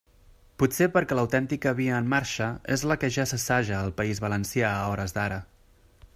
Potser 0.61 0.85
perquè 0.95 1.17
l'autèntica 1.19 1.73
via 1.81 1.99
en 2.03 2.09
marxa 2.13 2.47
és 2.77 2.87
la 2.93 2.99
que 3.03 3.13
ja 3.19 3.27
s'assaja 3.33 3.77
al 3.83 3.95
País 4.01 4.27
Valencià 4.29 4.73
a 4.81 4.91
hores 4.95 5.17
d'ara. 5.21 5.41